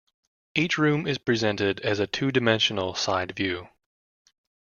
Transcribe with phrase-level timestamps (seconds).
[0.55, 3.69] Each room is presented as a two-dimensional side view.